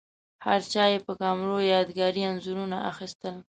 [0.45, 3.35] هرچا یې په کمرو یادګاري انځورونه اخیستل.